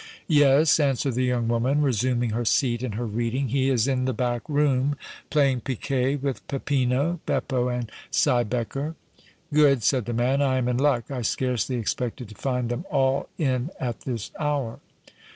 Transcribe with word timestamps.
"Yes," 0.33 0.79
answered 0.79 1.13
the 1.13 1.25
young 1.25 1.47
woman, 1.47 1.83
resuming 1.83 2.31
her 2.31 2.43
seat 2.43 2.81
and 2.81 2.95
her 2.95 3.05
reading; 3.05 3.49
"he 3.49 3.69
is 3.69 3.87
in 3.87 4.05
the 4.05 4.15
back 4.15 4.41
room, 4.49 4.95
playing 5.29 5.61
piquet 5.61 6.15
with 6.15 6.47
Peppino, 6.47 7.19
Beppo 7.27 7.67
and 7.67 7.91
Siebecker." 8.09 8.95
"Good!" 9.53 9.83
said 9.83 10.05
the 10.05 10.13
man. 10.13 10.41
"I 10.41 10.57
am 10.57 10.67
in 10.67 10.79
luck. 10.79 11.11
I 11.11 11.21
scarcely 11.21 11.75
expected 11.75 12.29
to 12.29 12.35
find 12.35 12.69
them 12.69 12.83
all 12.89 13.29
in 13.37 13.69
at 13.79 14.01
this 14.01 14.31
hour." 14.39 14.79